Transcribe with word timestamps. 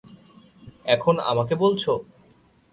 এখন 0.85 1.15
আমাকে 1.31 1.53
বলছ? 1.55 1.83